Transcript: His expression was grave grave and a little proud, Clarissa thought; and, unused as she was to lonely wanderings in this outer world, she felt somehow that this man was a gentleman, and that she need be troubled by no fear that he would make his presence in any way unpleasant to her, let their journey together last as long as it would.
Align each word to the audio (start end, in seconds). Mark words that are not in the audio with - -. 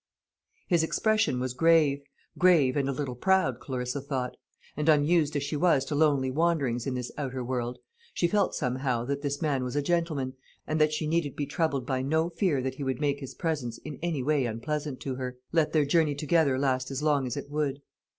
His 0.67 0.81
expression 0.81 1.39
was 1.39 1.53
grave 1.53 2.01
grave 2.35 2.75
and 2.75 2.89
a 2.89 2.91
little 2.91 3.13
proud, 3.13 3.59
Clarissa 3.59 4.01
thought; 4.01 4.35
and, 4.75 4.89
unused 4.89 5.35
as 5.35 5.43
she 5.43 5.55
was 5.55 5.85
to 5.85 5.93
lonely 5.93 6.31
wanderings 6.31 6.87
in 6.87 6.95
this 6.95 7.11
outer 7.19 7.43
world, 7.43 7.77
she 8.11 8.27
felt 8.27 8.55
somehow 8.55 9.05
that 9.05 9.21
this 9.21 9.43
man 9.43 9.63
was 9.63 9.75
a 9.75 9.81
gentleman, 9.83 10.33
and 10.65 10.81
that 10.81 10.91
she 10.91 11.05
need 11.05 11.35
be 11.35 11.45
troubled 11.45 11.85
by 11.85 12.01
no 12.01 12.29
fear 12.31 12.63
that 12.63 12.73
he 12.73 12.83
would 12.83 12.99
make 12.99 13.19
his 13.19 13.35
presence 13.35 13.77
in 13.77 13.99
any 14.01 14.23
way 14.23 14.45
unpleasant 14.47 14.99
to 15.01 15.13
her, 15.17 15.37
let 15.51 15.71
their 15.71 15.85
journey 15.85 16.15
together 16.15 16.57
last 16.57 16.89
as 16.89 17.03
long 17.03 17.27
as 17.27 17.37
it 17.37 17.51
would. 17.51 17.83